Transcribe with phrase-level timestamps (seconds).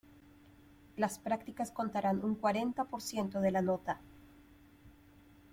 [0.97, 3.99] Las prácticas contarán un cuarenta por ciento de la nota.